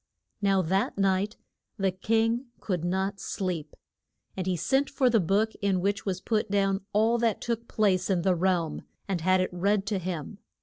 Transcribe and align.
Now 0.41 0.63
that 0.63 0.97
night 0.97 1.37
the 1.77 1.91
king 1.91 2.47
could 2.59 2.83
not 2.83 3.19
sleep. 3.19 3.75
And 4.35 4.47
he 4.47 4.57
sent 4.57 4.89
for 4.89 5.11
the 5.11 5.19
book 5.19 5.53
in 5.61 5.79
which 5.79 6.07
was 6.07 6.21
put 6.21 6.49
down 6.49 6.81
all 6.91 7.19
that 7.19 7.39
took 7.39 7.67
place 7.67 8.09
in 8.09 8.23
the 8.23 8.33
realm, 8.33 8.81
and 9.07 9.21
had 9.21 9.41
it 9.41 9.53
read 9.53 9.85
to 9.85 9.99
him. 9.99 10.39